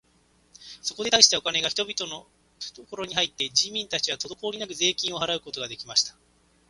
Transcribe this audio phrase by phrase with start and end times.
[0.81, 2.25] そこで大したお金が人々の
[2.59, 6.15] ふところに入って、人民たちはとどこおりなく税金を払うことが出来ました。